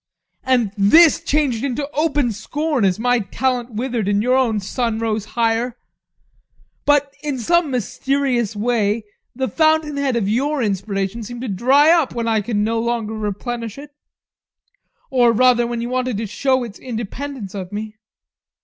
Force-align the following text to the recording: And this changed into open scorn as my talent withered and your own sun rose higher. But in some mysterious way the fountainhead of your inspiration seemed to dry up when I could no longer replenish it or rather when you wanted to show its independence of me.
And 0.43 0.71
this 0.75 1.23
changed 1.23 1.63
into 1.63 1.87
open 1.91 2.31
scorn 2.31 2.85
as 2.85 2.97
my 2.97 3.19
talent 3.19 3.75
withered 3.75 4.07
and 4.07 4.23
your 4.23 4.35
own 4.35 4.59
sun 4.59 4.97
rose 4.97 5.25
higher. 5.37 5.77
But 6.87 7.13
in 7.21 7.37
some 7.37 7.69
mysterious 7.69 8.55
way 8.55 9.03
the 9.35 9.47
fountainhead 9.47 10.15
of 10.15 10.27
your 10.27 10.63
inspiration 10.63 11.21
seemed 11.21 11.41
to 11.41 11.47
dry 11.47 11.91
up 11.91 12.15
when 12.15 12.27
I 12.27 12.41
could 12.41 12.57
no 12.57 12.79
longer 12.79 13.13
replenish 13.13 13.77
it 13.77 13.91
or 15.11 15.31
rather 15.31 15.67
when 15.67 15.81
you 15.81 15.89
wanted 15.89 16.17
to 16.17 16.25
show 16.25 16.63
its 16.63 16.79
independence 16.79 17.53
of 17.53 17.71
me. 17.71 17.97